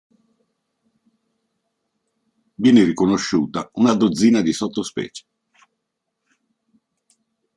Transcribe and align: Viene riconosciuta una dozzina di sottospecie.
Viene 2.55 2.83
riconosciuta 2.83 3.69
una 3.75 3.93
dozzina 3.93 4.41
di 4.41 4.51
sottospecie. 4.51 5.25